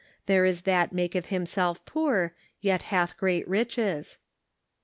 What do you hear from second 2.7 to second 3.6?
hath great